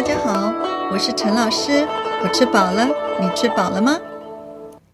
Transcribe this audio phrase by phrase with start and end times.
[0.00, 0.50] 大家好
[0.90, 1.86] 我是陈老师，
[2.22, 2.88] 我吃饱了，
[3.20, 4.00] 你吃饱了吗？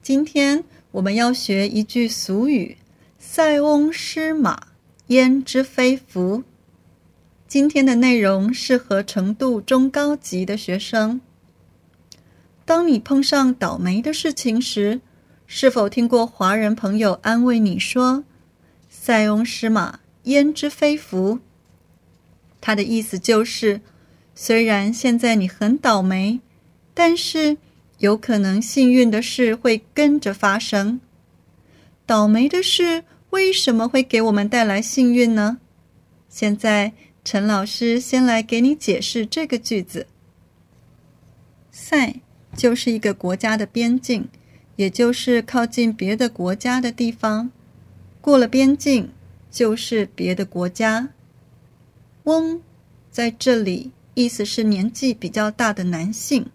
[0.02, 2.77] 今天我们要学一句俗语
[3.16, 4.66] ：“塞翁失马，
[5.06, 6.42] 焉知非福。”
[7.46, 11.20] 今天的内容适合程度中高级的学生。
[12.64, 15.01] 当你碰上倒霉的事情时，
[15.46, 18.24] 是否听过华人朋友安慰你说
[18.91, 21.38] ：“塞翁失马，焉知非福？”
[22.60, 23.80] 他的意思就是，
[24.38, 26.40] 虽然现在你很倒霉，
[26.92, 27.56] 但是
[27.98, 31.00] 有可能幸运的事会跟着发生。
[32.04, 35.59] 倒霉的事为什么会给我们带来幸运呢？
[36.28, 36.92] 现在
[37.24, 40.06] 陈老师先来给你解释这个句子
[41.73, 42.20] ：“塞
[42.54, 44.28] 就是一个国家的边境，
[44.76, 47.50] 也就是靠近别的国家的地方。
[48.21, 49.10] 过了边境
[49.50, 51.09] 就是别的国家。”
[52.24, 52.60] 翁
[53.10, 56.50] 在这里意思是年纪比较大的男性。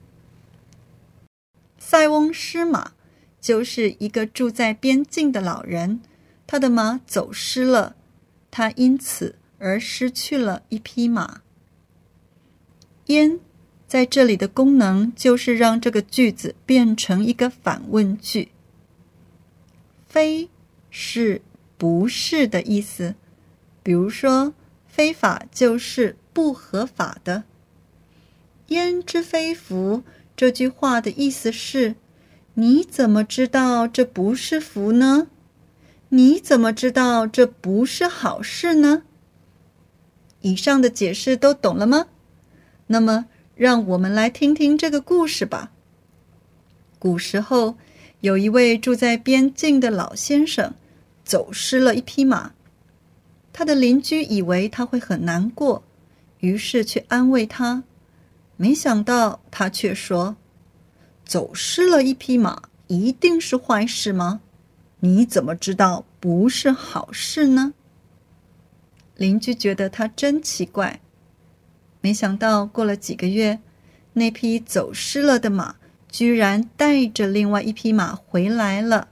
[1.77, 2.91] 塞翁失马
[3.39, 6.01] 就是一个住在边境的老人，
[6.45, 7.95] 他的马走失了，
[8.49, 11.41] 他因此而失去了一匹马。
[13.05, 13.39] 焉
[13.87, 18.51] 在这里的功能就是让这个句子变成一个反问句。
[20.07, 20.49] 非
[20.89, 21.41] 是
[21.77, 23.15] 不是的意思，
[23.81, 24.53] 比如说。
[24.93, 27.45] 非法就是不合法的。
[28.71, 30.01] 焉知非福？
[30.33, 31.95] 这句话的意思是：
[32.53, 35.27] 你怎么知道这不是福呢？
[36.07, 39.03] 你怎么知道这不是好事呢？
[40.39, 42.07] 以上的解释都懂了吗？
[42.87, 45.73] 那么，让我们来听听这个故事吧。
[46.97, 47.75] 古时候，
[48.21, 50.73] 有一位住在边境的老先生，
[51.25, 52.53] 走失了一匹马。
[53.51, 55.83] 他的邻居以为他会很难过，
[56.39, 57.83] 于是去安慰他。
[58.61, 60.35] 没想到他却说
[61.25, 64.41] ：“走失了一匹马，一定是坏事吗？
[64.99, 67.73] 你怎么知道不是好事呢？”
[69.17, 71.01] 邻居觉得他真奇怪。
[72.01, 73.57] 没想到过了几个月，
[74.13, 75.77] 那匹走失了的马
[76.07, 79.07] 居然带着另外一匹马回来了。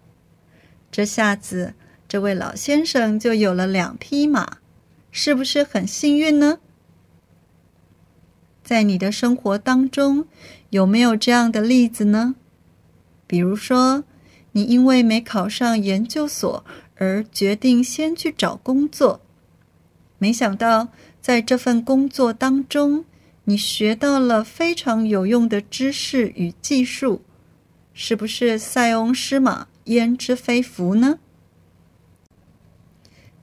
[0.92, 1.74] 这下子。
[2.08, 4.58] 这位老先生就有了两匹马，
[5.12, 6.60] 是不是很幸运呢？
[8.70, 10.28] 在你的生活当中，
[10.70, 12.36] 有没有这样的例子呢？
[13.26, 14.04] 比如说，
[14.52, 16.64] 你因为没考上研究所
[16.94, 19.22] 而决定先去找工作，
[20.20, 23.06] 没想到在这份工作当中，
[23.46, 27.24] 你学到了非常有用的知识与技术，
[27.96, 31.18] 是不是塞翁失马，焉知非福呢？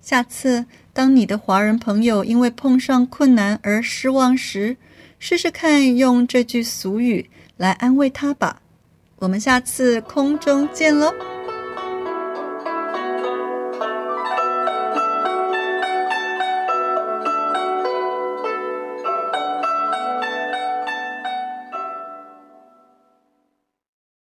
[0.00, 4.76] 下次，当你的华人朋友因为碰上困难而失望时，
[5.18, 8.60] 试试看用这句俗语来安慰他吧。
[9.18, 11.35] 我们下次空中见喽！